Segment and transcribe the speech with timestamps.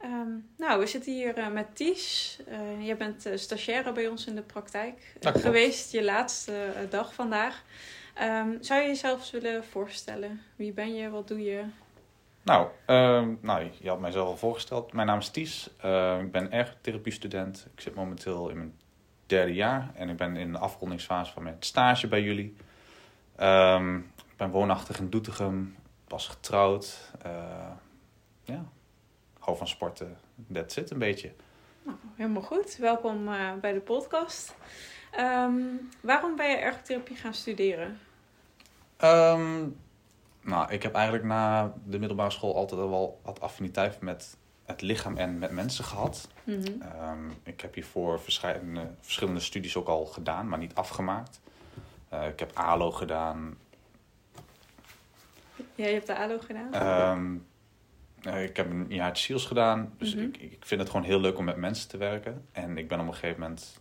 [0.00, 2.38] Ehm, nou, we zitten hier uh, met Ties.
[2.48, 7.64] Uh, jij bent uh, stagiaire bij ons in de praktijk geweest, je laatste dag vandaag.
[8.22, 10.40] Um, zou je jezelf willen voorstellen?
[10.56, 11.10] Wie ben je?
[11.10, 11.64] Wat doe je?
[12.42, 14.92] Nou, ehm, nou, je had mijzelf al voorgesteld.
[14.92, 15.66] Mijn naam is Ties.
[16.20, 17.66] ik ben ergotherapie-student.
[17.74, 18.74] Ik zit momenteel in mijn
[19.26, 22.56] derde jaar en ik ben in de afrondingsfase van mijn stage bij jullie.
[23.36, 25.76] ik ben woonachtig in Doetinchem,
[26.06, 27.12] pas getrouwd.
[28.44, 28.64] ja,
[29.40, 30.18] hou van sporten.
[30.34, 31.32] Dat zit een beetje.
[31.82, 32.76] Nou, helemaal goed.
[32.76, 34.54] Welkom uh, bij de podcast.
[35.18, 37.98] Um, waarom ben je ergotherapie gaan studeren?
[39.04, 39.76] Um,
[40.40, 45.16] nou, ik heb eigenlijk na de middelbare school altijd wel wat affiniteit met het lichaam
[45.16, 46.28] en met mensen gehad.
[46.44, 46.82] Mm -hmm.
[47.08, 51.40] um, ik heb hiervoor verschillende, verschillende studies ook al gedaan, maar niet afgemaakt.
[52.12, 53.58] Uh, ik heb ALO gedaan.
[55.74, 57.44] Ja, je hebt de ALO gedaan?
[58.26, 59.94] Uh, ik heb een jaar SEALS gedaan.
[59.98, 60.28] Dus mm -hmm.
[60.28, 62.46] ik, ik vind het gewoon heel leuk om met mensen te werken.
[62.52, 63.78] En ik ben op een gegeven moment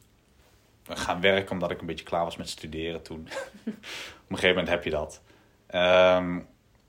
[0.84, 3.28] gaan werken omdat ik een beetje klaar was met studeren toen.
[3.66, 5.22] op een gegeven moment heb je dat.
[5.76, 6.48] Um,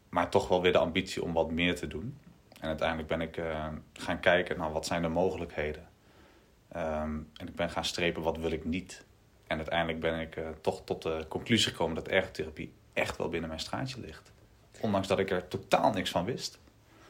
[0.09, 2.19] maar toch wel weer de ambitie om wat meer te doen.
[2.61, 5.89] En uiteindelijk ben ik uh, gaan kijken naar wat zijn de mogelijkheden.
[6.77, 9.05] Um, en ik ben gaan strepen wat wil ik niet.
[9.47, 13.49] En uiteindelijk ben ik uh, toch tot de conclusie gekomen dat ergotherapie echt wel binnen
[13.49, 14.33] mijn straatje ligt.
[14.81, 16.59] Ondanks dat ik er totaal niks van wist.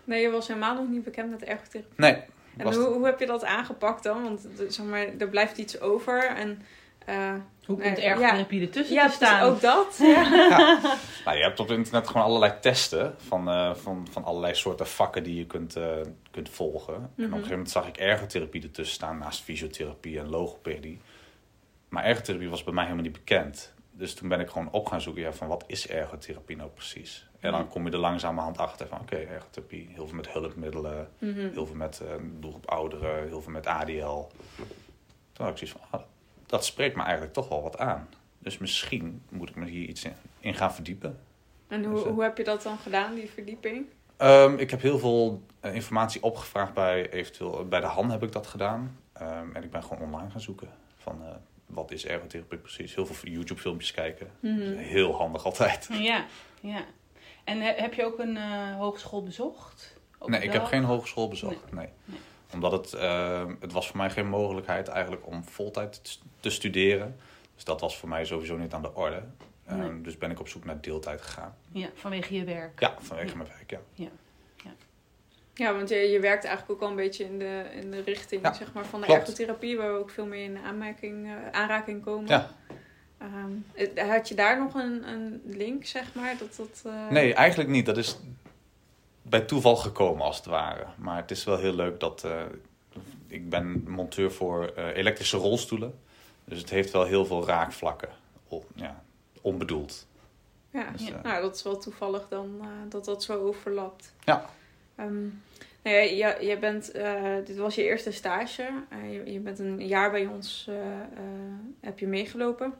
[0.04, 1.92] Nee, je was helemaal nog niet bekend met ergotherapie.
[1.96, 2.22] Nee.
[2.56, 4.22] En hoe, hoe heb je dat aangepakt dan?
[4.22, 6.62] Want zeg maar, er blijft iets over en...
[7.08, 7.32] Uh,
[7.66, 8.66] hoe komt nee, ergotherapie ja.
[8.66, 9.36] ertussen ja, te staan?
[9.36, 9.96] Ja, ook dat.
[10.00, 10.22] Ja.
[10.48, 10.80] ja.
[11.24, 15.22] Nou, je hebt op internet gewoon allerlei testen van, uh, van, van allerlei soorten vakken
[15.22, 15.84] die je kunt, uh,
[16.30, 16.94] kunt volgen.
[16.94, 17.08] Mm -hmm.
[17.16, 21.00] En op een gegeven moment zag ik ergotherapie ertussen staan naast fysiotherapie en logopedie.
[21.88, 23.74] Maar ergotherapie was bij mij helemaal niet bekend.
[23.92, 27.28] Dus toen ben ik gewoon op gaan zoeken ja, van wat is ergotherapie nou precies?
[27.40, 31.08] En dan kom je er langzamerhand achter van oké, okay, ergotherapie, heel veel met hulpmiddelen,
[31.18, 31.50] mm -hmm.
[31.52, 32.08] heel veel met uh,
[32.38, 34.26] doelgroep ouderen, heel veel met ADL.
[35.32, 36.06] Toen had ik zoiets van, ah,
[36.46, 38.08] dat spreekt me eigenlijk toch wel wat aan.
[38.38, 41.18] Dus misschien moet ik me hier iets in, in gaan verdiepen.
[41.68, 43.86] En hoe, dus, uh, hoe heb je dat dan gedaan, die verdieping?
[44.18, 48.32] Um, ik heb heel veel uh, informatie opgevraagd bij eventueel, bij de Han heb ik
[48.32, 48.98] dat gedaan.
[49.22, 51.28] Um, en ik ben gewoon online gaan zoeken van uh,
[51.70, 52.94] wat is ergotherapie precies.
[52.94, 54.30] Heel veel YouTube filmpjes kijken.
[54.40, 54.76] Mm -hmm.
[54.76, 55.88] Heel handig altijd.
[55.98, 56.26] Ja,
[56.60, 56.84] ja.
[57.44, 59.98] En heb je ook een uh, hogeschool bezocht?
[60.26, 61.72] Nee, ik heb geen hogeschool bezocht.
[61.72, 61.84] Nee.
[61.84, 61.88] nee.
[62.04, 62.18] nee.
[62.52, 67.16] Omdat het, uh, het was voor mij geen mogelijkheid eigenlijk om voltijd te studeren.
[67.54, 69.22] Dus dat was voor mij sowieso niet aan de orde.
[69.70, 70.00] Uh, nee.
[70.00, 71.56] Dus ben ik op zoek naar deeltijd gegaan.
[71.72, 72.80] Ja, vanwege je werk.
[72.80, 73.36] Ja, vanwege ja.
[73.36, 73.80] mijn werk, ja.
[73.94, 74.08] Ja,
[74.64, 74.70] ja.
[75.60, 78.42] Ja want je, je werkt eigenlijk ook al een beetje in de, in de richting
[78.42, 79.20] ja, zeg maar, van de klopt.
[79.20, 82.28] ergotherapie, waar we ook veel meer in aanmerking, uh, aanraking komen.
[82.28, 82.50] Ja.
[83.22, 83.64] Um,
[84.08, 86.36] had je daar nog een, een link, zeg maar?
[86.38, 87.10] Dat, dat, uh...
[87.10, 87.86] Nee, eigenlijk niet.
[87.86, 88.18] Dat is
[89.22, 90.86] bij toeval gekomen, als het ware.
[90.96, 92.22] Maar het is wel heel leuk dat...
[92.24, 92.42] Uh,
[93.26, 95.98] ik ben monteur voor elektrische rolstoelen.
[96.44, 98.08] Dus het heeft wel heel veel raakvlakken.
[98.48, 99.02] On, ja,
[99.40, 100.06] onbedoeld.
[100.70, 101.20] Ja, dus, ja.
[101.22, 104.14] nou, dat is wel toevallig dan dat dat zo overlapt.
[104.24, 104.50] Ja.
[105.00, 105.42] Um,
[105.82, 106.92] nou ja, je, je bent,
[107.46, 108.72] dit was je eerste stage.
[109.10, 110.70] Je, je, bent een jaar bij ons,
[111.80, 112.74] heb je meegelopen.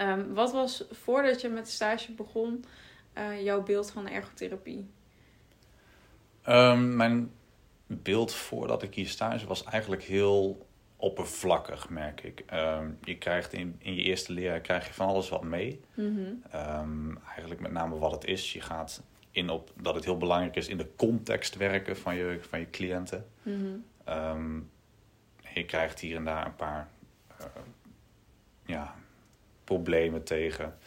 [0.00, 2.64] Um, wat was voordat je met stage begon
[3.42, 4.90] jouw beeld van ergotherapie?
[6.48, 7.32] Um, mijn
[7.86, 12.44] beeld voordat ik hier stage was eigenlijk heel oppervlakkig, merk ik.
[12.52, 15.80] Um, je krijgt in, in je eerste leerjaar krijg je van alles wat mee.
[15.94, 16.42] Mm-hmm.
[17.28, 18.52] eigenlijk met name wat het is.
[18.52, 19.02] Je gaat
[19.32, 22.70] in op dat het heel belangrijk is in de context werken van je, van je
[22.70, 23.26] cliënten.
[23.42, 24.70] Mm-hmm.
[25.54, 26.88] je krijgt hier en daar een paar
[27.40, 27.46] uh,
[28.66, 28.94] ja,
[29.64, 30.78] problemen tegen.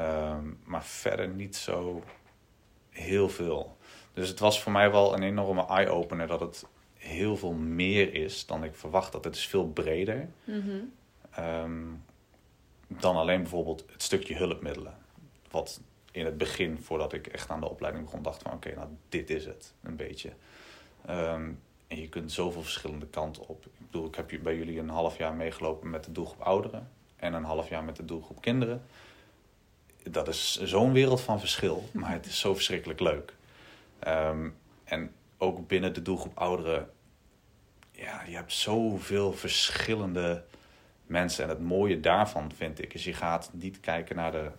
[0.00, 2.02] Um, maar verder niet zo
[2.90, 3.76] heel veel.
[4.14, 8.46] Dus het was voor mij wel een enorme eye-opener dat het heel veel meer is
[8.46, 9.12] dan ik verwacht.
[9.12, 10.28] Dat het is veel breder.
[10.44, 10.92] Mm-hmm.
[11.38, 12.04] Um,
[12.86, 14.94] dan alleen bijvoorbeeld het stukje hulpmiddelen.
[15.50, 15.80] Wat
[16.12, 19.30] in het begin, voordat ik echt aan de opleiding begon, dacht van oké, nou dit
[19.30, 20.32] is het een beetje.
[21.10, 23.64] Um, en je kunt zoveel verschillende kanten op.
[23.64, 27.32] Ik bedoel, ik heb bij jullie een half jaar meegelopen met de doelgroep ouderen en
[27.32, 28.82] een half jaar met de doelgroep kinderen.
[30.02, 33.34] Dat is zo'n wereld van verschil, maar het is zo verschrikkelijk leuk.
[34.08, 36.90] Um, en ook binnen de doelgroep ouderen,
[37.90, 40.44] ja, je hebt zoveel verschillende
[41.06, 41.44] mensen.
[41.44, 44.50] En het mooie daarvan vind ik, is je gaat niet kijken naar de,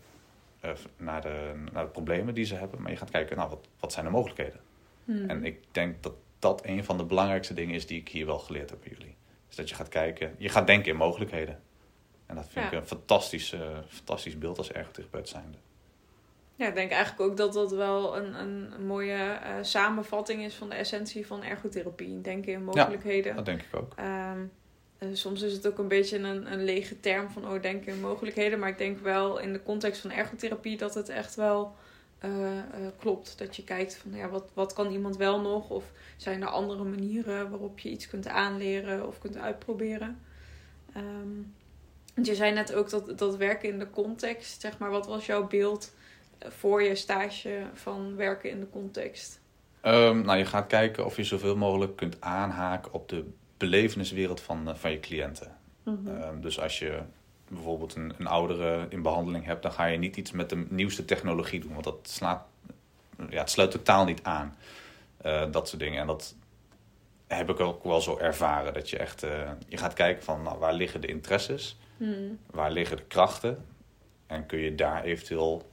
[0.63, 3.67] eh, naar de, naar de problemen die ze hebben, maar je gaat kijken, nou, wat,
[3.79, 4.59] wat zijn de mogelijkheden?
[5.05, 5.29] Hmm.
[5.29, 8.39] En ik denk dat dat een van de belangrijkste dingen is die ik hier wel
[8.39, 9.15] geleerd heb bij jullie.
[9.47, 11.59] Dus dat je gaat kijken, je gaat denken in mogelijkheden.
[12.25, 12.71] En dat vind Ja.
[12.71, 15.57] ik een fantastisch, eh, fantastisch beeld als ergotherapeut zijnde.
[16.55, 20.69] Ja, ik denk eigenlijk ook dat dat wel een, een, mooie eh, samenvatting is van
[20.69, 22.21] de essentie van ergotherapie.
[22.21, 23.35] Denken in mogelijkheden.
[23.35, 23.93] Dat denk ik ook.
[23.95, 24.37] Ehm, eh,
[25.13, 28.59] soms is het ook een beetje een, een lege term van oh, denken in mogelijkheden.
[28.59, 31.75] Maar ik denk wel in de context van ergotherapie dat het echt wel
[32.23, 32.63] eh, eh,
[32.97, 33.37] klopt.
[33.37, 35.69] Dat je kijkt van ja, wat, wat kan iemand wel nog?
[35.69, 35.83] Of
[36.17, 40.19] zijn er andere manieren waarop je iets kunt aanleren of kunt uitproberen?
[40.93, 41.41] Ehm,
[42.15, 45.25] want je zei net ook dat, dat werken in de context, zeg maar, wat was
[45.25, 45.95] jouw beeld
[46.37, 49.41] eh, voor je stage van werken in de context?
[49.81, 53.25] Ehm, nou, je gaat kijken of je zoveel mogelijk kunt aanhaken op de
[53.57, 55.57] beleveniswereld van, eh, van je cliënten.
[55.85, 57.01] Ehm, dus als je
[57.47, 61.05] bijvoorbeeld een, een oudere in behandeling hebt, dan ga je niet iets met de nieuwste
[61.05, 62.45] technologie doen, want dat slaat,
[63.29, 64.55] ja, het sluit totaal niet aan.
[65.17, 65.99] Eh, dat soort dingen.
[65.99, 66.35] En dat
[67.27, 68.73] heb ik ook wel zo ervaren.
[68.73, 72.39] Dat je echt, eh, je gaat kijken van nou, waar liggen de interesses, Hmm.
[72.51, 73.65] waar liggen de krachten
[74.27, 75.71] en kun je daar eventueel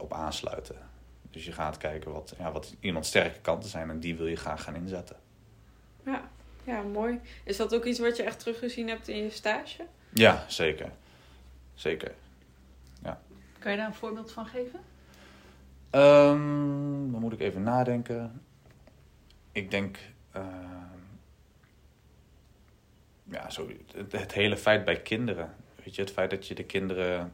[0.00, 0.76] op aansluiten.
[1.32, 4.36] Dus je gaat kijken wat, ja, wat iemands sterke kanten zijn en die wil je
[4.36, 5.16] graag gaan inzetten.
[6.04, 6.30] Ja,
[6.64, 7.20] ja, mooi.
[7.44, 9.86] Is dat ook iets wat je echt teruggezien hebt in je stage?
[10.08, 10.90] Ja, zeker.
[11.74, 12.12] Zeker.
[13.58, 14.80] Kan je daar een voorbeeld van geven?
[15.90, 18.42] Ehm, dan moet ik even nadenken.
[19.52, 19.98] Ik denk.
[20.32, 20.46] ehm,
[23.24, 25.54] ja, zo, het, het hele feit bij kinderen.
[25.84, 27.32] Weet je, het feit dat je de kinderen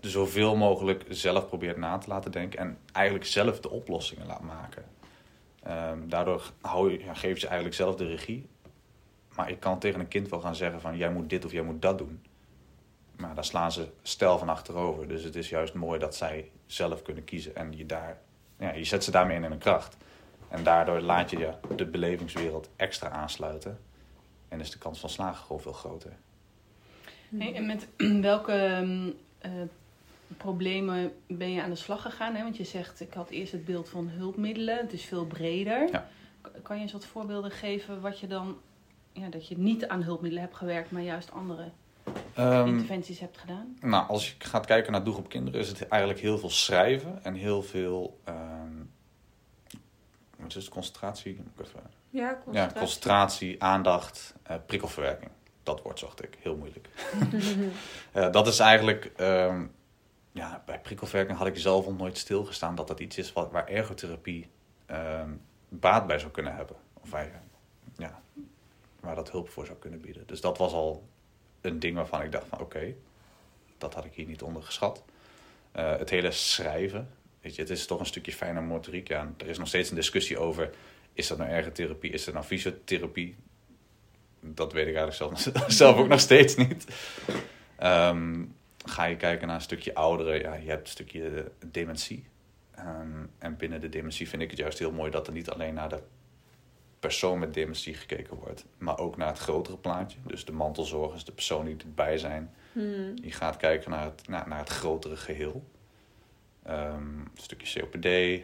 [0.00, 2.58] zoveel mogelijk zelf probeert na te laten denken.
[2.58, 4.84] En eigenlijk zelf de oplossingen laat maken.
[5.62, 8.48] Ehm, daardoor hou je, ja, geef je ze eigenlijk zelf de regie.
[9.36, 11.62] Maar je kan tegen een kind wel gaan zeggen van jij moet dit of jij
[11.62, 12.22] moet dat doen.
[13.16, 15.08] Maar daar slaan ze stijl van achterover.
[15.08, 17.56] Dus het is juist mooi dat zij zelf kunnen kiezen.
[17.56, 18.18] En je, daar,
[18.58, 19.96] ja, je zet ze daarmee in in een kracht.
[20.48, 23.78] En daardoor laat je ja, de belevingswereld extra aansluiten.
[24.48, 26.12] En is de kans van slagen gewoon veel groter.
[27.38, 27.88] Hey, en met
[28.30, 29.50] welke ehm, eh,
[30.36, 32.34] problemen ben je aan de slag gegaan?
[32.34, 32.42] Hè?
[32.42, 34.76] Want je zegt, ik had eerst het beeld van hulpmiddelen.
[34.76, 35.88] Het is veel breder.
[35.92, 36.08] Ja.
[36.62, 38.56] Kan je eens wat voorbeelden geven wat je dan...
[39.16, 41.70] Ja, dat je niet aan hulpmiddelen hebt gewerkt, maar juist andere
[42.34, 43.76] Ehm, interventies hebt gedaan?
[43.80, 47.34] nou, als je gaat kijken naar doelgroep kinderen, is het eigenlijk heel veel schrijven en
[47.34, 48.20] heel veel.
[48.24, 48.72] ehm
[50.38, 50.68] wat is het?
[50.74, 51.36] Concentratie?
[51.36, 51.80] Moet ik even-
[52.10, 52.78] Ja, Ja, concentratie.
[52.78, 55.30] concentratie, aandacht, eh, prikkelverwerking.
[55.62, 56.88] Dat woord zocht ik, heel moeilijk.
[58.12, 59.66] Eh, dat is eigenlijk, ehm,
[60.32, 63.68] ja, bij prikkelverwerking had ik zelf al nooit stilgestaan dat dat iets is wat, waar
[63.68, 64.48] ergotherapie
[64.86, 65.30] ehm,
[65.68, 66.76] baat bij zou kunnen hebben.
[67.02, 67.26] Of ja,
[69.14, 70.26] dat hulp voor zou kunnen bieden.
[70.26, 71.08] Dus dat was al
[71.60, 72.94] een ding waarvan ik dacht van oké,
[73.78, 75.04] dat had ik hier niet ondergeschat.
[75.72, 77.08] Eh, het hele schrijven,
[77.40, 79.08] weet je, het is toch een stukje fijne motoriek.
[79.08, 80.70] Ja, er is nog steeds een discussie over,
[81.12, 83.36] is dat nou ergotherapie, is dat nou fysiotherapie?
[84.40, 86.86] Dat weet ik eigenlijk zelf, zelf ook nog steeds niet.
[87.76, 88.44] Ehm,
[88.84, 92.24] ga je kijken naar een stukje ouderen, ja, je hebt een stukje dementie.
[92.74, 95.74] Ehm, en binnen de dementie vind ik het juist heel mooi dat er niet alleen
[95.74, 96.02] naar de
[97.08, 100.18] persoon met dementie gekeken wordt, maar ook naar het grotere plaatje.
[100.26, 102.50] Dus de mantelzorgers, de personen die erbij zijn.
[102.72, 103.14] Hmm.
[103.22, 105.64] Je gaat kijken naar het, naar, naar het grotere geheel.
[106.62, 108.42] Ehm, een stukje COPD.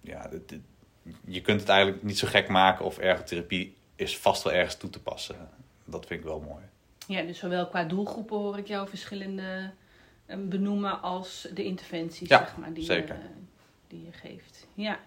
[0.00, 0.60] Ja, dit- dit-
[1.24, 4.90] je kunt het eigenlijk niet zo gek maken of ergotherapie is vast wel ergens toe
[4.90, 5.48] te passen.
[5.84, 6.64] Dat vind ik wel mooi.
[7.06, 9.70] Ja, dus zowel qua doelgroepen hoor ik jou verschillende
[10.26, 13.14] eh, benoemen als de interventies, Ja, zeg maar, die, zeker.
[13.14, 13.28] Je,
[13.88, 14.66] die je geeft.
[14.74, 14.98] Ja.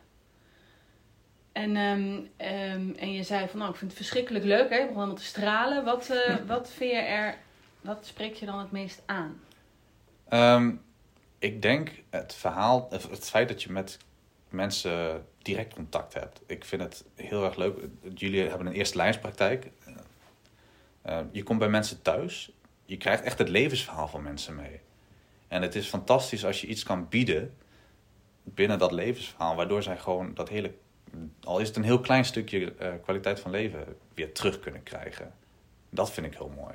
[1.54, 4.76] En, ehm, ehm, en je zei van, nou, ik vind het verschrikkelijk leuk, hè?
[4.76, 5.84] Ik begon helemaal te stralen.
[5.84, 7.38] Wat, eh, wat vind je er,
[7.82, 9.42] wat spreekt je dan het meest aan?
[10.30, 10.72] Ehm,
[11.40, 13.98] ik denk het verhaal, het feit dat je met
[14.50, 16.42] mensen direct contact hebt.
[16.46, 17.78] Ik vind het heel erg leuk.
[18.14, 19.72] Jullie hebben een eerste lijnspraktijk.
[21.02, 22.52] Eh, je komt bij mensen thuis.
[22.86, 24.80] Je krijgt echt het levensverhaal van mensen mee.
[25.48, 27.56] En het is fantastisch als je iets kan bieden
[28.44, 30.74] binnen dat levensverhaal, waardoor zij gewoon dat hele,
[31.43, 35.32] al is het een heel klein stukje eh, kwaliteit van leven, weer terug kunnen krijgen.
[35.89, 36.74] Dat vind ik heel mooi.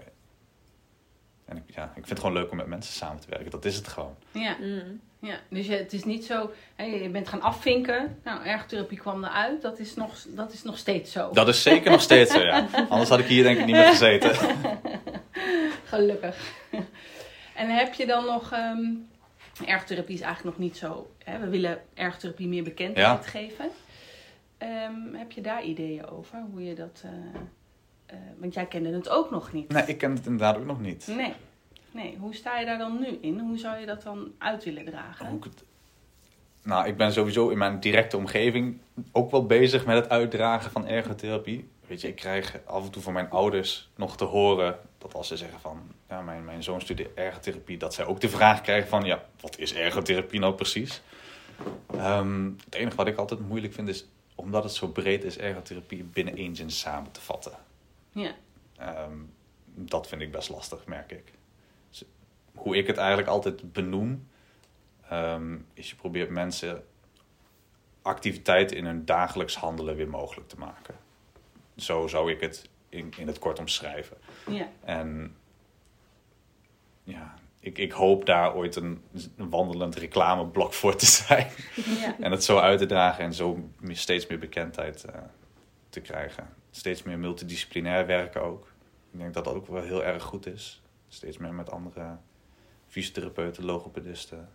[1.44, 3.50] En ik, ja, ik vind het gewoon leuk om met mensen samen te werken.
[3.50, 4.16] Dat is het gewoon.
[4.32, 5.00] Ja, Hmm.
[5.18, 5.38] ja.
[5.50, 8.18] dus je, het is niet zo, hè, je bent gaan afvinken.
[8.24, 9.62] Nou, ergotherapie kwam eruit.
[9.62, 11.30] Dat is nog, dat is nog steeds zo.
[11.32, 12.68] Dat is zeker nog steeds zo, ja.
[12.88, 14.34] Anders had ik hier denk ik niet meer gezeten.
[15.84, 16.36] Gelukkig.
[17.54, 18.52] en heb je dan nog...
[18.52, 18.78] ehm
[19.66, 21.10] ergotherapie is eigenlijk nog niet zo...
[21.24, 23.30] Hè, we willen ergotherapie meer bekendheid Ja.
[23.30, 23.70] geven.
[24.58, 26.38] Ehm, heb je daar ideeën over?
[26.50, 27.02] Hoe je dat...
[27.04, 27.40] eh,
[28.06, 29.68] eh, want jij kende het ook nog niet.
[29.68, 31.06] Nee, ik ken het inderdaad ook nog niet.
[31.06, 31.32] Nee.
[31.90, 33.38] Nee, hoe sta je daar dan nu in?
[33.38, 35.26] Hoe zou je dat dan uit willen dragen?
[35.26, 35.64] Hoe ik het...
[36.62, 38.78] Nou, ik ben sowieso in mijn directe omgeving
[39.12, 41.68] ook wel bezig met het uitdragen van ergotherapie.
[41.86, 45.28] Weet je, ik krijg af en toe van mijn ouders nog te horen dat als
[45.28, 48.88] ze zeggen van, ja, mijn, mijn zoon studeert ergotherapie, dat zij ook de vraag krijgen
[48.88, 51.02] van, ja, wat is ergotherapie nou precies?
[51.96, 54.06] Ehm, het enige wat ik altijd moeilijk vind is,
[54.38, 57.52] omdat het zo breed is, ergotherapie binnen één zin samen te vatten.
[58.12, 58.34] Ja.
[58.76, 59.18] Ehm,
[59.64, 61.32] dat vind ik best lastig, merk ik.
[61.90, 62.04] Dus
[62.54, 64.28] hoe ik het eigenlijk altijd benoem,
[65.08, 66.84] ehm, is je probeert mensen
[68.02, 70.94] activiteiten in hun dagelijks handelen weer mogelijk te maken.
[71.76, 74.16] Zo zou ik het in, in het kort omschrijven.
[74.46, 74.68] Ja.
[74.84, 75.36] En
[77.04, 77.34] ja,
[77.68, 79.02] ik, ik hoop daar ooit een,
[79.36, 81.46] een wandelend reclameblok voor te zijn.
[82.02, 82.16] ja.
[82.20, 85.20] En het zo uit te dragen en zo meer- steeds meer bekendheid eh,
[85.88, 86.48] te krijgen.
[86.70, 88.72] Steeds meer multidisciplinair werken ook.
[89.12, 90.82] Ik denk dat dat ook wel heel erg goed is.
[91.08, 92.16] Steeds meer met andere
[92.86, 94.48] fysiotherapeuten, logopedisten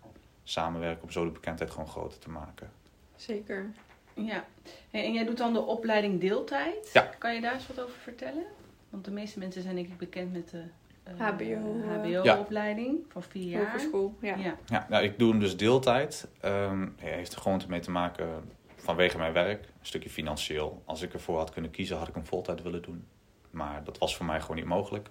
[0.43, 2.71] samenwerken om zo de bekendheid gewoon groter te maken.
[3.15, 3.71] Zeker.
[4.13, 4.45] Ja.
[4.91, 6.89] En jij doet dan de opleiding deeltijd.
[6.93, 7.01] Ja.
[7.17, 8.45] Kan je daar eens wat over vertellen?
[8.89, 10.63] Want de meeste mensen zijn denk ik bekend met de
[11.03, 13.71] HBO, eh, HBO-opleiding van vier jaar.
[13.71, 14.35] Hogeschool, ja.
[14.35, 14.57] Ja.
[14.65, 16.27] Ja, nou, ik doe hem dus deeltijd.
[16.41, 18.27] Ehm ja, heeft er gewoon mee te maken
[18.75, 19.63] vanwege mijn werk.
[19.63, 20.81] Een stukje financieel.
[20.85, 23.05] Als ik ervoor had kunnen kiezen, had ik hem voltijd willen doen.
[23.49, 25.09] Maar dat was voor mij gewoon niet mogelijk.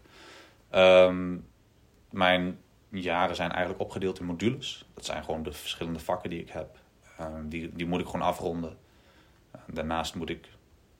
[0.70, 1.36] Ehm,
[2.10, 2.58] mijn
[2.88, 4.88] jaren zijn eigenlijk opgedeeld in modules.
[4.94, 6.78] Dat zijn gewoon de verschillende vakken die ik heb.
[7.18, 8.76] Ehm, die, die moet ik gewoon afronden.
[9.66, 10.48] Daarnaast moet ik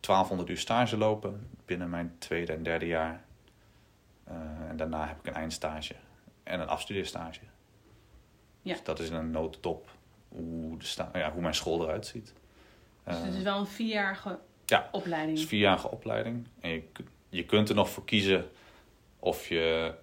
[0.00, 3.24] 1200 uur stage lopen binnen mijn tweede en derde jaar.
[4.24, 4.34] Eh,
[4.68, 5.94] en daarna heb ik een eindstage
[6.42, 7.40] en een afstudeerstage.
[8.62, 8.72] Ja.
[8.72, 9.88] Dus dat is in een notendop
[10.28, 12.32] hoe, de sta- ja, hoe mijn school eruit ziet.
[13.04, 14.88] Dus Eh, het is wel een vierjarige Ja.
[14.92, 15.28] opleiding.
[15.30, 16.46] het is een vierjarige opleiding.
[16.60, 16.82] En je,
[17.28, 18.50] je kunt er nog voor kiezen
[19.18, 19.94] of je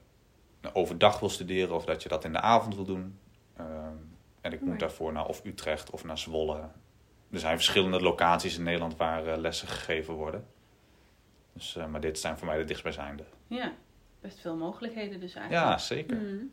[0.73, 3.19] overdag wil studeren of dat je dat in de avond wil doen.
[3.57, 3.93] Ehm,
[4.41, 6.57] en ik moet daarvoor naar of Utrecht of naar Zwolle.
[7.31, 10.45] Er zijn verschillende locaties in Nederland waar eh, lessen gegeven worden.
[11.53, 13.23] Dus, eh, maar dit zijn voor mij de dichtstbijzijnde.
[13.47, 13.73] Ja,
[14.21, 15.65] best veel mogelijkheden dus eigenlijk.
[15.65, 16.17] Ja, zeker.
[16.17, 16.51] Mm.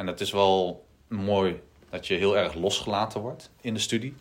[0.00, 1.60] En het is wel mooi
[1.90, 4.14] dat je heel erg losgelaten wordt in de studie.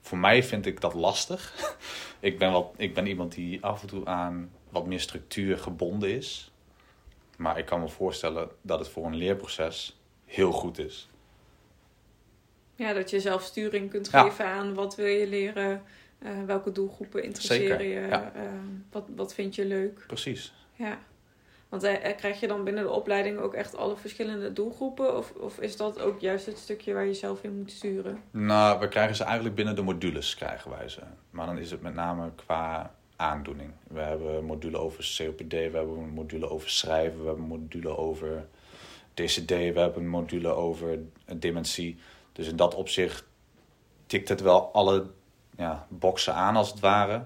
[0.00, 1.54] Voor mij vind ik dat lastig.
[2.20, 6.16] ik, ben wel, ik ben iemand die af en toe aan wat meer structuur gebonden
[6.16, 6.50] is.
[7.36, 11.08] Maar ik kan me voorstellen dat het voor een leerproces heel goed is.
[12.74, 14.22] Ja, dat je zelf sturing kunt Ja.
[14.22, 15.82] geven aan wat wil je leren,
[16.22, 18.32] eh, welke doelgroepen interesseren Zeker, je, ja.
[18.34, 18.42] eh,
[18.90, 20.04] wat, wat vind je leuk.
[20.06, 20.52] Precies.
[20.72, 20.98] Ja.
[21.68, 25.16] Want eh, krijg je dan binnen de opleiding ook echt alle verschillende doelgroepen?
[25.16, 28.22] Of, of is dat ook juist het stukje waar je zelf in moet sturen?
[28.30, 31.00] Nou, we krijgen ze eigenlijk binnen de modules, krijgen wij ze.
[31.30, 33.72] Maar dan is het met name qua aandoening.
[33.88, 37.60] We hebben een module over COPD, we hebben een module over schrijven, we hebben een
[37.60, 38.46] module over
[39.14, 40.98] DCD, we hebben een module over
[41.36, 41.98] dementie.
[42.32, 43.24] Dus in dat opzicht
[44.06, 45.06] tikt het wel alle
[45.60, 47.24] ja, boxen aan, als het ware.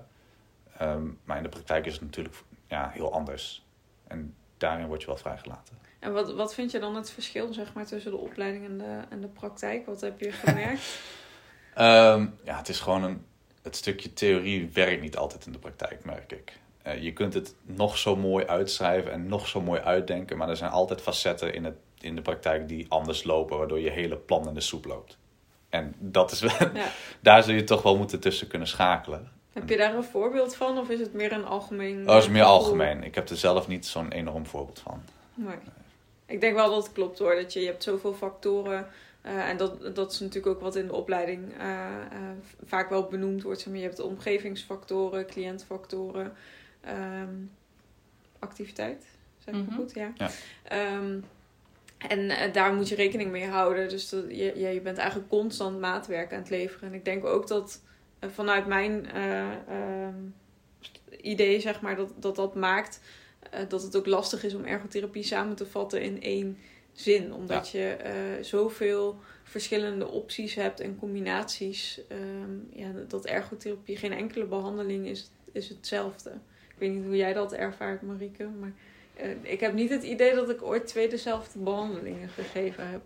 [0.79, 2.35] Ehm, maar in de praktijk is het natuurlijk
[2.67, 3.65] ja, heel anders.
[4.07, 5.79] En daarin word je wel vrijgelaten.
[5.99, 9.01] En wat, wat vind je dan het verschil zeg maar, tussen de opleiding en de,
[9.09, 9.87] en de praktijk?
[9.87, 10.83] Wat heb je gemerkt?
[11.75, 13.25] Ehm, ja, het is gewoon een.
[13.63, 16.61] Het stukje theorie werkt niet altijd in de praktijk, merk ik.
[16.83, 20.57] Eh, je kunt het nog zo mooi uitschrijven en nog zo mooi uitdenken, maar er
[20.57, 24.49] zijn altijd facetten in, het, in de praktijk die anders lopen, waardoor je hele plan
[24.49, 25.19] in de soep loopt.
[25.75, 26.87] En dat is wel, ja.
[27.21, 29.31] daar zul je toch wel moeten tussen kunnen schakelen.
[29.53, 30.79] Heb je daar een voorbeeld van?
[30.79, 32.01] Of is het meer een algemeen...
[32.01, 33.03] Oh, dat is meer algemeen.
[33.03, 35.03] Ik heb er zelf niet zo'n enorm voorbeeld van.
[35.35, 35.57] Nee.
[36.27, 37.35] Ik denk wel dat het klopt hoor.
[37.35, 38.87] Dat je, je hebt zoveel factoren.
[39.23, 42.19] eh, en dat, dat is natuurlijk ook wat in de opleiding eh, eh,
[42.65, 43.61] vaak wel benoemd wordt.
[43.61, 46.33] Zeg maar, Je hebt omgevingsfactoren, cliëntfactoren,
[46.81, 47.35] ehm,
[48.39, 49.05] activiteit.
[49.45, 49.75] Zeg ik Mhm.
[49.75, 49.95] goed?
[49.95, 50.13] Ja.
[50.17, 50.31] Ja.
[50.63, 51.19] Ehm,
[52.09, 53.89] en eh, daar moet je rekening mee houden.
[53.89, 56.89] Dus dat, je, je, je bent eigenlijk constant maatwerk aan het leveren.
[56.89, 57.83] En ik denk ook dat
[58.19, 60.15] eh, vanuit mijn eh, ehm,
[61.21, 63.01] idee, zeg maar, dat dat, dat maakt
[63.69, 66.59] dat het ook lastig is om ergotherapie samen te vatten in één
[66.93, 67.33] zin.
[67.33, 67.97] Omdat je
[68.41, 72.01] zoveel verschillende opties hebt en combinaties.
[72.09, 76.31] ehm, ja, dat ergotherapie geen enkele behandeling is, is hetzelfde.
[76.69, 78.49] Ik weet niet hoe jij dat ervaart, Marieke.
[78.61, 78.73] Maar
[79.43, 83.01] ik heb niet het idee dat ik ooit twee dezelfde behandelingen gegeven heb.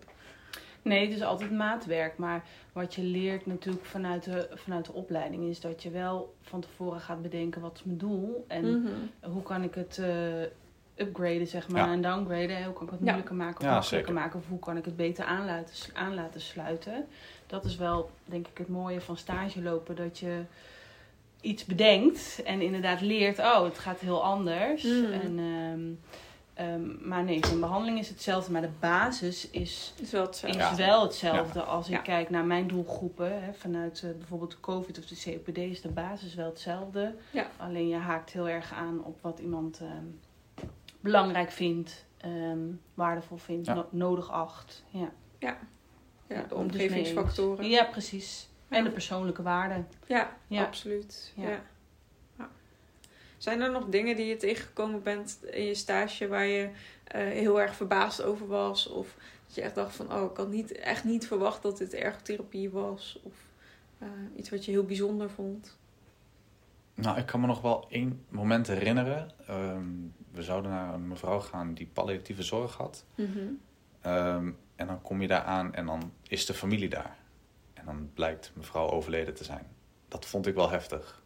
[0.81, 2.17] Nee, het is altijd maatwerk.
[2.17, 6.61] Maar wat je leert natuurlijk vanuit de, vanuit de opleiding is dat je wel van
[6.61, 8.45] tevoren gaat bedenken wat is mijn doel.
[8.47, 8.91] En Mhm.
[9.31, 10.41] hoe kan ik het eh,
[10.95, 11.91] upgraden, zeg maar, Ja.
[11.93, 12.63] en downgraden.
[12.63, 13.05] Hoe kan ik het Ja.
[13.05, 14.13] moeilijker maken of Ja, makkelijker zeker.
[14.13, 14.39] maken?
[14.39, 17.05] Of hoe kan ik het beter aan laten, aan laten sluiten?
[17.47, 19.95] Dat is wel, denk ik, het mooie van stage lopen.
[19.95, 20.41] Dat je
[21.41, 24.83] iets bedenkt en inderdaad leert, oh, het gaat heel anders.
[24.83, 25.05] Mm.
[25.11, 25.89] En, ehm,
[26.67, 30.59] ehm, maar nee, zo'n behandeling is hetzelfde, maar de basis is, is wel hetzelfde.
[30.59, 30.75] is Ja.
[30.75, 31.61] wel hetzelfde.
[31.63, 31.99] Als ik Ja.
[32.01, 35.89] kijk naar mijn doelgroepen, hè, vanuit eh, bijvoorbeeld de COVID of de COPD, is de
[35.89, 37.15] basis wel hetzelfde.
[37.31, 37.47] Ja.
[37.57, 40.65] Alleen je haakt heel erg aan op wat iemand ehm,
[40.99, 42.59] belangrijk vindt, ehm,
[42.93, 43.73] waardevol vindt, Ja.
[43.73, 44.83] no- nodig acht.
[44.89, 45.09] Ja.
[45.39, 45.57] Ja,
[46.27, 47.69] de Dus omgevingsfactoren.
[47.69, 48.48] Ja, precies.
[48.69, 49.87] En de persoonlijke waarden.
[50.07, 50.63] Ja, Ja.
[50.63, 51.33] absoluut.
[51.35, 51.49] Ja.
[51.49, 51.61] Ja.
[52.37, 52.49] Ja.
[53.37, 56.69] Zijn er nog dingen die je tegengekomen bent in je stage waar je
[57.03, 58.87] eh, heel erg verbaasd over was?
[58.87, 61.93] Of dat je echt dacht van, oh, ik had niet, echt niet verwacht dat dit
[61.93, 63.19] ergotherapie was?
[63.23, 63.33] Of
[63.97, 65.77] eh, iets wat je heel bijzonder vond?
[66.93, 69.31] Nou, ik kan me nog wel één moment herinneren.
[69.47, 69.85] Ehm,
[70.31, 73.05] we zouden naar een mevrouw gaan die palliatieve zorg had.
[74.01, 77.17] Ehm, en dan kom je daar aan en dan is de familie daar.
[77.89, 79.67] Dan blijkt mevrouw overleden te zijn.
[80.07, 81.23] Dat vond ik wel heftig.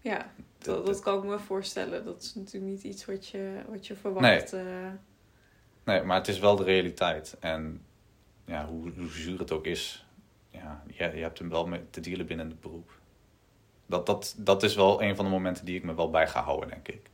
[0.00, 2.04] Ja, dat, dat kan ik me voorstellen.
[2.04, 4.52] Dat is natuurlijk niet iets wat je, wat je verwacht.
[4.52, 4.62] Nee.
[4.62, 4.90] eh.
[5.84, 7.36] Nee, maar het is wel de realiteit.
[7.40, 7.84] En
[8.44, 10.06] ja, hoe, hoe zuur het ook is,
[10.50, 12.90] ja, je, je hebt hem wel mee te dealen binnen het beroep.
[13.86, 16.42] Dat, dat, dat is wel een van de momenten die ik me wel bij ga
[16.42, 17.10] houden, denk ik.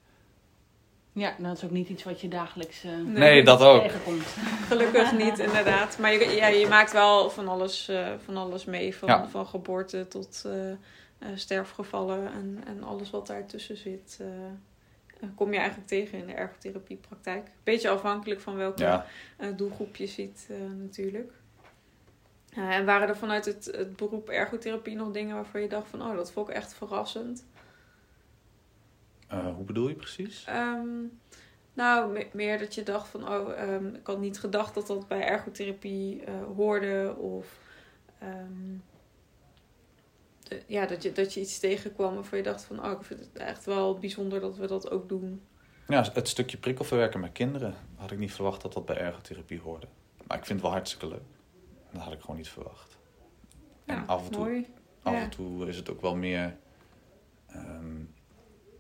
[1.20, 3.82] Ja, nou, dat is ook niet iets wat je dagelijks eh, Nee, dat ook.
[3.82, 4.24] tegenkomt.
[4.68, 5.98] Gelukkig niet, inderdaad.
[5.98, 8.96] Maar je, ja, je maakt wel van alles, eh, van alles mee.
[8.96, 9.28] Van, Ja.
[9.28, 10.76] van geboorte tot eh, eh,
[11.34, 14.20] sterfgevallen en, en alles wat daartussen zit.
[15.34, 17.48] kom je eigenlijk tegen in de ergotherapiepraktijk.
[17.64, 21.32] Beetje afhankelijk van welke Ja, eh, doelgroep je ziet eh, natuurlijk.
[22.54, 26.02] En waren er vanuit het, het beroep ergotherapie nog dingen waarvan je dacht van...
[26.02, 27.44] oh, dat vond ik echt verrassend.
[29.30, 30.44] Eh, hoe bedoel je precies?
[30.44, 30.88] Ehm,
[31.72, 35.08] nou, me- meer dat je dacht van, oh, ehm, ik had niet gedacht dat dat
[35.08, 37.14] bij ergotherapie eh, hoorde.
[37.18, 37.58] Of
[38.18, 38.76] ehm,
[40.42, 43.20] de- ja, dat je, dat je iets tegenkwam waarvan je dacht van, oh, ik vind
[43.20, 45.42] het echt wel bijzonder dat we dat ook doen.
[45.88, 47.74] Ja, het stukje prikkelverwerken met kinderen.
[47.96, 49.86] Had ik niet verwacht dat dat bij ergotherapie hoorde.
[50.26, 51.22] Maar ik vind het wel hartstikke leuk.
[51.92, 52.98] Dat had ik gewoon niet verwacht.
[53.84, 54.66] En Ja, af en toe mooi.
[55.02, 55.20] Af Ja.
[55.20, 56.56] en toe is het ook wel meer.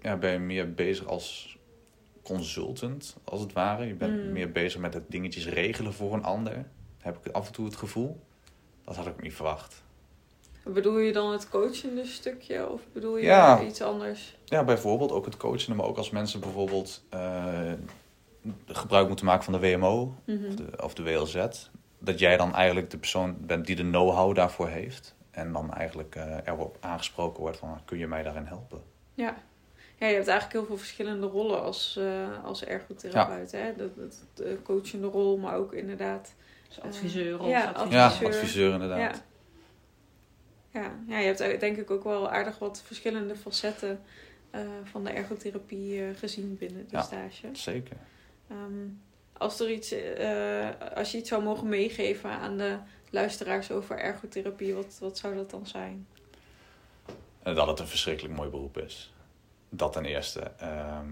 [0.02, 1.58] Ja, ben je meer bezig als
[2.22, 3.86] consultant, als het ware.
[3.86, 4.32] Je bent Mm.
[4.32, 6.66] meer bezig met het dingetjes regelen voor een ander.
[6.98, 8.20] Heb ik af en toe het gevoel.
[8.84, 9.82] Dat had ik niet verwacht.
[10.64, 13.62] Bedoel je dan het coachende stukje of bedoel je Ja.
[13.62, 14.36] iets anders?
[14.44, 17.72] Ja, bijvoorbeeld ook het coachen, maar ook als mensen bijvoorbeeld eh,
[18.66, 20.46] gebruik moeten maken van de WMO Mhm.
[20.46, 21.46] of, de, of de WLZ.
[21.98, 25.14] Dat jij dan eigenlijk de persoon bent die de know-how daarvoor heeft.
[25.30, 28.82] En dan eigenlijk eh, erop aangesproken wordt van, kun je mij daarin helpen?
[29.14, 29.36] Ja.
[30.00, 33.52] Ja, je hebt eigenlijk heel veel verschillende rollen als, eh, als ergotherapeut.
[33.52, 33.76] Hè?
[33.76, 36.34] Dat, dat, de coachende rol, maar ook inderdaad
[36.68, 37.98] Dus adviseur of ja, adviseur.
[37.98, 38.06] Ja,
[38.38, 38.72] Adviseur.
[38.72, 38.98] inderdaad.
[38.98, 39.22] Ja.
[40.80, 40.92] Ja.
[41.06, 44.00] ja, je hebt eh, denk ik ook wel aardig wat verschillende facetten
[44.50, 47.02] eh, van de ergotherapie gezien binnen de Ja.
[47.02, 47.48] stage.
[47.52, 47.96] Zeker.
[48.48, 48.86] Ehm,
[49.32, 52.76] als, er iets, eh, als je iets zou mogen meegeven aan de
[53.10, 56.06] luisteraars over ergotherapie, wat, wat zou dat dan zijn?
[57.42, 59.12] En dat het een verschrikkelijk mooi beroep is.
[59.70, 60.40] Dat ten eerste.
[60.40, 61.08] Ehm,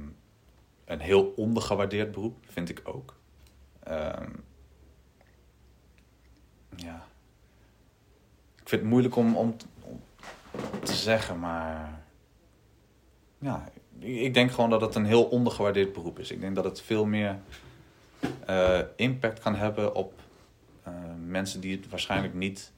[0.85, 3.15] een heel ondergewaardeerd beroep, vind ik ook.
[3.83, 4.31] Ehm,
[6.77, 7.07] ja.
[8.57, 9.57] Ik vind het moeilijk om, om,
[10.83, 12.03] te zeggen, maar...
[13.39, 13.69] Ja,
[13.99, 16.31] ik denk gewoon dat het een heel ondergewaardeerd beroep is.
[16.31, 17.39] Ik denk dat het veel meer
[18.47, 20.13] eh, impact kan hebben op
[20.83, 20.93] eh,
[21.27, 22.73] mensen die het waarschijnlijk niet...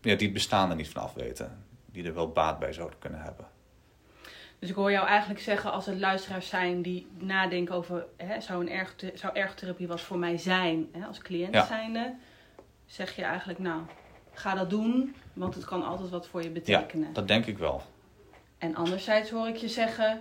[0.00, 1.64] Ja, die het bestaan er niet vanaf weten
[1.96, 3.46] die er wel baat bij zouden kunnen hebben.
[4.66, 8.60] Dus ik hoor jou eigenlijk zeggen, als er luisteraars zijn die nadenken over, hè, zou,
[8.60, 11.66] een ergothe- zou ergotherapie wat voor mij zijn, hè, als cliënt Ja.
[11.66, 12.14] zijnde,
[12.86, 13.80] zeg je eigenlijk, nou,
[14.32, 17.12] ga dat doen, want het kan altijd wat voor je betekenen.
[17.12, 17.82] Dat denk ik wel.
[18.58, 20.20] En anderzijds hoor ik je zeggen,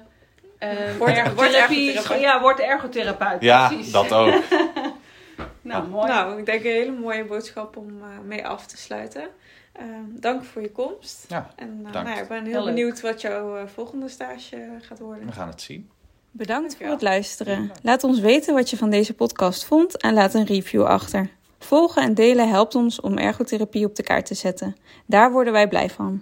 [0.57, 2.21] eh Word- ergotherapie, word ergotherapeut.
[2.21, 3.41] ja, word ergotherapeut.
[3.41, 3.91] Ja, precies.
[3.91, 4.33] dat ook.
[5.61, 5.89] nou, Ja.
[5.89, 6.07] mooi.
[6.07, 9.27] Nou, ik denk een hele mooie boodschap om eh, mee af te sluiten.
[9.77, 9.87] Ehm,
[10.19, 11.25] dank voor je komst.
[11.27, 11.93] Ja, En eh, bedankt.
[11.93, 12.73] nou ja, ik ben heel, Heel leuk.
[12.75, 15.25] benieuwd wat jouw eh, volgende stage gaat worden.
[15.25, 15.89] we gaan het zien.
[16.31, 17.71] Bedankt voor het luisteren.
[17.81, 21.29] Laat ons weten wat je van deze podcast vond en laat een review achter.
[21.59, 24.75] Volgen en delen helpt ons om ergotherapie op de kaart te zetten.
[25.05, 26.21] Daar worden wij blij van.